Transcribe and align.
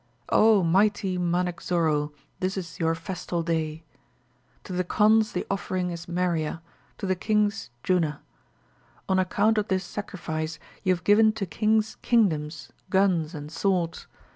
'Oh! 0.29 0.63
mighty 0.63 1.19
Manicksoro, 1.19 2.11
this 2.39 2.57
is 2.57 2.79
your 2.79 2.95
festal 2.95 3.43
day. 3.43 3.83
To 4.63 4.73
the 4.73 4.83
Khonds 4.83 5.33
the 5.33 5.45
offering 5.47 5.91
is 5.91 6.07
Meriah, 6.07 6.63
to 6.97 7.05
the 7.05 7.13
kings 7.15 7.69
Junna. 7.83 8.19
On 9.07 9.19
account 9.19 9.59
of 9.59 9.67
this 9.67 9.83
sacrifice, 9.83 10.57
you 10.81 10.91
have 10.91 11.03
given 11.03 11.31
to 11.33 11.45
kings 11.45 11.97
kingdoms, 12.01 12.71
guns, 12.89 13.35
and 13.35 13.51
swords. 13.51 14.07